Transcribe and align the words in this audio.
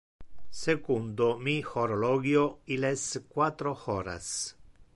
Secundo 0.63 1.27
mi 1.37 1.53
horologio, 1.63 2.47
il 2.77 2.89
es 2.89 3.05
quatro 3.35 3.77
horas. 3.85 4.33